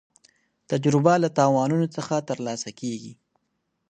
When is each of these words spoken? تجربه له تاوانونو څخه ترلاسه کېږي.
تجربه 0.71 1.13
له 1.23 1.29
تاوانونو 1.37 1.87
څخه 1.95 2.15
ترلاسه 2.29 2.69
کېږي. 2.79 3.13